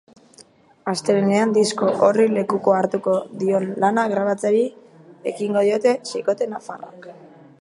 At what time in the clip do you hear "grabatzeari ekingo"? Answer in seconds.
4.15-5.69